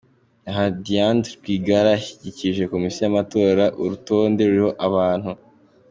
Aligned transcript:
Aha 0.49 0.65
Diande 0.83 1.27
Rwigara 1.37 1.87
yashyikirije 1.95 2.69
Komisiyo 2.73 3.01
y’amatora 3.03 3.63
urutonde 3.81 4.41
ruriho 4.49 4.71
abantu 4.87 5.29